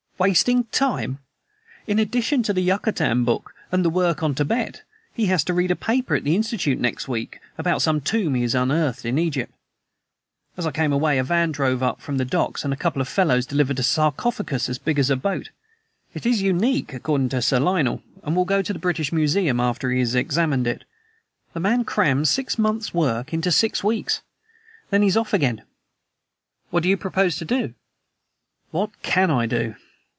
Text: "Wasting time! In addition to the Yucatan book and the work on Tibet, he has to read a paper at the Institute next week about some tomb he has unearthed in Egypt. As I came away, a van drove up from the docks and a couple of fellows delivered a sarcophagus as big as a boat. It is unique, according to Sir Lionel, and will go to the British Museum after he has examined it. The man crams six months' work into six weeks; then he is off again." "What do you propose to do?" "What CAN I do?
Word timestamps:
"Wasting 0.21 0.65
time! 0.65 1.17
In 1.87 1.97
addition 1.97 2.43
to 2.43 2.53
the 2.53 2.61
Yucatan 2.61 3.23
book 3.23 3.55
and 3.71 3.83
the 3.83 3.89
work 3.89 4.21
on 4.21 4.35
Tibet, 4.35 4.83
he 5.15 5.25
has 5.25 5.43
to 5.45 5.53
read 5.55 5.71
a 5.71 5.75
paper 5.75 6.13
at 6.13 6.23
the 6.23 6.35
Institute 6.35 6.79
next 6.79 7.07
week 7.07 7.39
about 7.57 7.81
some 7.81 8.01
tomb 8.01 8.35
he 8.35 8.43
has 8.43 8.53
unearthed 8.53 9.03
in 9.03 9.17
Egypt. 9.17 9.51
As 10.57 10.67
I 10.67 10.71
came 10.71 10.93
away, 10.93 11.17
a 11.17 11.23
van 11.23 11.51
drove 11.51 11.81
up 11.81 12.01
from 12.01 12.17
the 12.17 12.23
docks 12.23 12.63
and 12.63 12.71
a 12.71 12.75
couple 12.77 13.01
of 13.01 13.07
fellows 13.07 13.47
delivered 13.47 13.79
a 13.79 13.81
sarcophagus 13.81 14.69
as 14.69 14.77
big 14.77 14.99
as 14.99 15.09
a 15.09 15.15
boat. 15.15 15.49
It 16.13 16.27
is 16.27 16.39
unique, 16.43 16.93
according 16.93 17.29
to 17.29 17.41
Sir 17.41 17.59
Lionel, 17.59 18.03
and 18.21 18.35
will 18.35 18.45
go 18.45 18.61
to 18.61 18.73
the 18.73 18.77
British 18.77 19.11
Museum 19.11 19.59
after 19.59 19.89
he 19.89 20.01
has 20.01 20.13
examined 20.13 20.67
it. 20.67 20.83
The 21.53 21.59
man 21.59 21.83
crams 21.83 22.29
six 22.29 22.59
months' 22.59 22.93
work 22.93 23.33
into 23.33 23.51
six 23.51 23.83
weeks; 23.83 24.21
then 24.91 25.01
he 25.01 25.07
is 25.07 25.17
off 25.17 25.33
again." 25.33 25.63
"What 26.69 26.83
do 26.83 26.89
you 26.89 26.95
propose 26.97 27.37
to 27.37 27.45
do?" 27.45 27.73
"What 28.69 28.91
CAN 29.01 29.31
I 29.31 29.47
do? 29.47 29.73